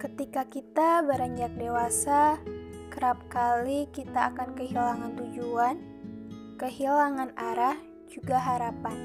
[0.00, 2.40] Ketika kita beranjak dewasa,
[2.88, 5.76] kerap kali kita akan kehilangan tujuan,
[6.56, 7.76] kehilangan arah,
[8.08, 8.96] juga harapan.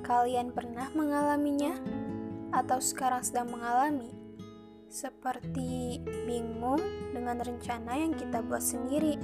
[0.00, 1.76] Kalian pernah mengalaminya
[2.56, 4.08] atau sekarang sedang mengalami?
[4.88, 6.80] Seperti bingung
[7.12, 9.20] dengan rencana yang kita buat sendiri,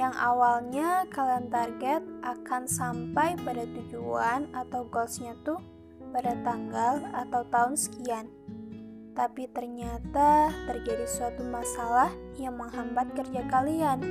[0.00, 5.60] yang awalnya kalian target akan sampai pada tujuan atau goalsnya tuh
[6.16, 8.32] pada tanggal atau tahun sekian
[9.14, 14.02] tapi ternyata terjadi suatu masalah yang menghambat kerja kalian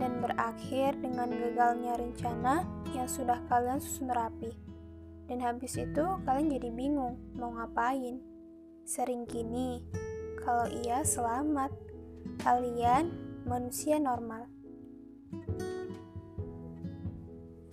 [0.00, 2.64] dan berakhir dengan gagalnya rencana
[2.96, 4.56] yang sudah kalian susun rapi.
[5.28, 8.18] Dan habis itu kalian jadi bingung mau ngapain.
[8.82, 9.84] Sering gini,
[10.40, 11.70] kalau iya selamat,
[12.40, 13.12] kalian
[13.44, 14.48] manusia normal.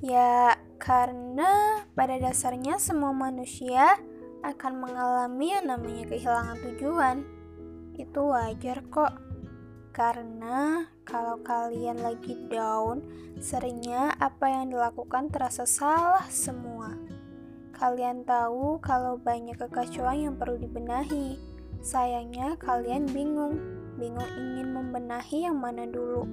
[0.03, 3.97] Ya, karena pada dasarnya semua manusia
[4.47, 7.17] akan mengalami yang namanya kehilangan tujuan.
[7.99, 9.19] Itu wajar kok.
[9.91, 13.03] Karena kalau kalian lagi down,
[13.41, 16.95] seringnya apa yang dilakukan terasa salah semua.
[17.75, 21.37] Kalian tahu kalau banyak kekacauan yang perlu dibenahi.
[21.81, 23.57] Sayangnya kalian bingung,
[23.99, 26.25] bingung ingin membenahi yang mana dulu.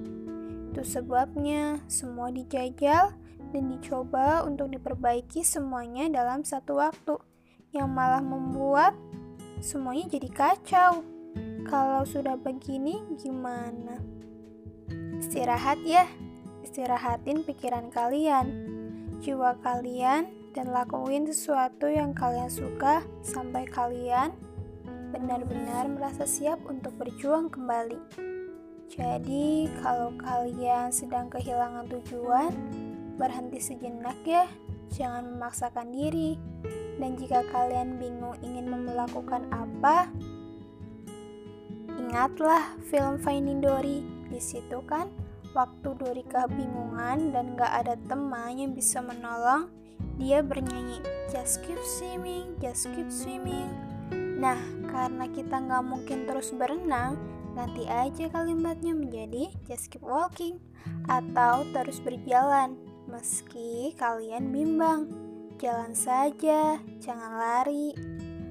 [0.73, 3.17] Itu sebabnya semua dijajal
[3.53, 7.34] dan dicoba untuk diperbaiki semuanya dalam satu waktu
[7.75, 8.94] yang malah membuat
[9.58, 11.03] semuanya jadi kacau.
[11.67, 13.98] Kalau sudah begini, gimana?
[15.19, 16.06] Istirahat ya,
[16.62, 18.47] istirahatin pikiran kalian,
[19.19, 24.31] jiwa kalian, dan lakuin sesuatu yang kalian suka sampai kalian
[25.11, 27.98] benar-benar merasa siap untuk berjuang kembali.
[28.86, 32.55] Jadi, kalau kalian sedang kehilangan tujuan,
[33.19, 34.47] berhenti sejenak ya,
[34.94, 36.38] jangan memaksakan diri
[36.98, 40.06] dan jika kalian bingung ingin melakukan apa,
[41.98, 44.05] ingatlah film Finding Dory.
[44.31, 45.10] Di situ kan,
[45.55, 49.71] waktu Dory kebingungan dan gak ada teman yang bisa menolong,
[50.19, 51.03] dia bernyanyi,
[51.34, 53.66] Just keep swimming, just keep swimming.
[54.38, 57.19] Nah, karena kita gak mungkin terus berenang,
[57.59, 60.59] ganti aja kalimatnya menjadi just keep walking
[61.11, 62.78] atau terus berjalan
[63.11, 65.24] meski kalian bimbang.
[65.54, 67.94] Jalan saja, jangan lari.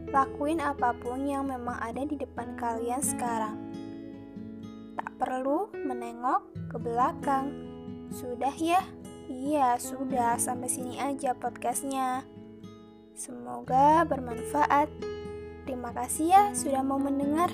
[0.07, 3.59] Lakuin apa pun yang memang ada di depan kalian sekarang.
[4.95, 7.51] Tak perlu menengok ke belakang.
[8.07, 8.79] Sudah ya?
[9.27, 10.39] Iya, sudah.
[10.39, 12.23] Sampai sini aja podcastnya.
[13.13, 14.87] Semoga bermanfaat.
[15.67, 17.51] Terima kasih ya sudah mau mendengar.